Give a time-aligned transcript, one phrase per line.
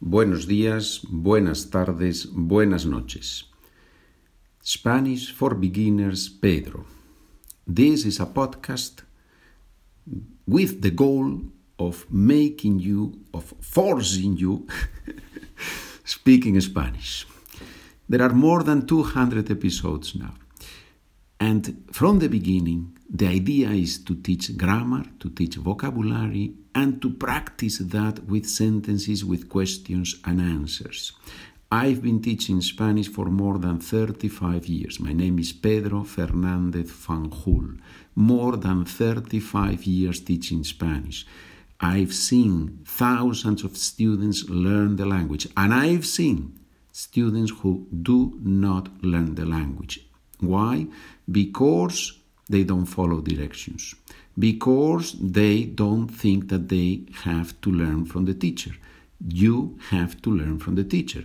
[0.00, 3.46] buenos días, buenas tardes, buenas noches.
[4.64, 6.84] Spanish for Beginners Pedro.
[7.66, 9.02] This is a podcast
[10.46, 11.42] with the goal
[11.78, 14.66] of making you, of forcing you,
[16.04, 17.26] speaking Spanish.
[18.08, 20.34] There are more than 200 episodes now.
[21.40, 27.10] And from the beginning, the idea is to teach grammar, to teach vocabulary, and to
[27.10, 31.12] practice that with sentences, with questions and answers.
[31.72, 35.00] I've been teaching Spanish for more than 35 years.
[35.00, 37.78] My name is Pedro Fernandez Fanjul.
[38.14, 41.26] More than 35 years teaching Spanish.
[41.80, 46.60] I've seen thousands of students learn the language, and I've seen
[46.92, 49.94] students who do not learn the language.
[50.38, 50.86] Why?
[51.40, 53.94] Because they don't follow directions.
[54.38, 58.72] Because they don't think that they have to learn from the teacher.
[59.26, 61.24] You have to learn from the teacher.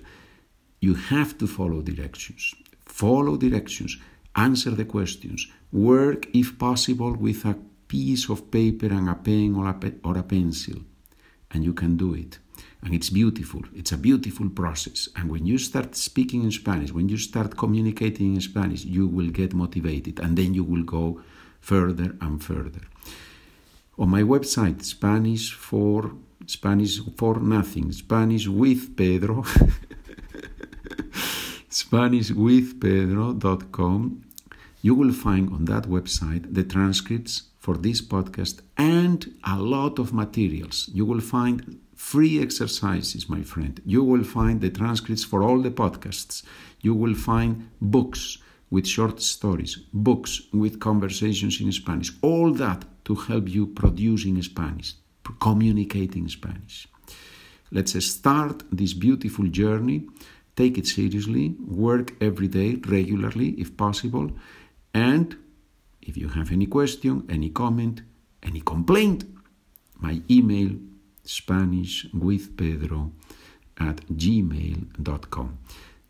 [0.82, 2.56] You have to follow directions.
[2.86, 3.98] Follow directions.
[4.36, 5.48] Answer the questions.
[5.72, 7.56] Work, if possible, with a
[7.88, 10.82] piece of paper and a pen or a, pe- or a pencil.
[11.52, 12.40] And you can do it.
[12.82, 13.62] And it's beautiful.
[13.76, 15.08] It's a beautiful process.
[15.16, 19.30] And when you start speaking in Spanish, when you start communicating in Spanish, you will
[19.30, 20.20] get motivated.
[20.20, 21.22] And then you will go
[21.64, 22.82] further and further.
[23.98, 26.12] On my website, Spanish for
[26.46, 29.44] Spanish for nothing, Spanish with Pedro,
[31.70, 34.26] SpanishWithPedro.com,
[34.82, 40.12] you will find on that website the transcripts for this podcast and a lot of
[40.12, 40.90] materials.
[40.94, 43.82] You will find free exercises, my friend.
[43.86, 46.44] You will find the transcripts for all the podcasts.
[46.82, 48.40] You will find books
[48.74, 54.42] with short stories, books with conversations in Spanish, all that to help you produce in
[54.42, 54.96] Spanish,
[55.40, 56.88] communicate in Spanish.
[57.72, 60.08] Let's start this beautiful journey.
[60.56, 64.32] Take it seriously, work every day, regularly, if possible,
[64.92, 65.38] and
[66.02, 68.02] if you have any question, any comment,
[68.42, 69.24] any complaint,
[70.00, 70.72] my email
[71.26, 73.12] SpanishWithPedro
[73.78, 75.58] at gmail.com.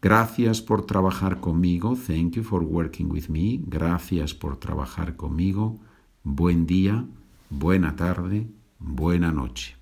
[0.03, 1.95] Gracias por trabajar conmigo.
[1.95, 3.61] Thank you for working with me.
[3.65, 5.79] Gracias por trabajar conmigo.
[6.23, 7.05] Buen día,
[7.49, 8.49] buena tarde,
[8.79, 9.77] buena noche.